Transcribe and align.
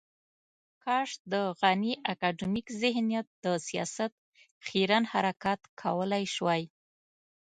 کاش 0.83 1.09
د 1.31 1.33
غني 1.59 1.93
اکاډمیک 2.13 2.67
ذهنیت 2.81 3.27
د 3.43 3.45
سياست 3.67 4.11
خیرن 4.65 5.03
حرکات 5.11 5.61
کولای 5.81 6.23
شوای. 6.35 6.63